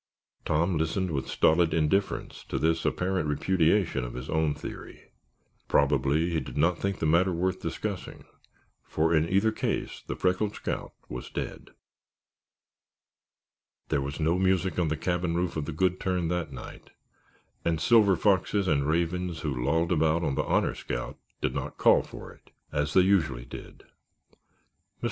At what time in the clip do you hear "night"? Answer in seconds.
16.51-16.89